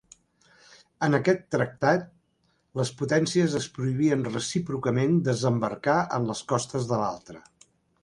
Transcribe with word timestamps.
En 1.07 1.17
aquest 1.17 1.43
tractat, 1.55 2.07
les 2.81 2.93
potències 3.03 3.59
es 3.61 3.69
prohibien 3.77 4.27
recíprocament 4.33 5.17
desembarcar 5.31 6.03
en 6.19 6.31
les 6.35 6.47
costes 6.55 6.93
de 6.95 7.05
l'altra. 7.07 7.49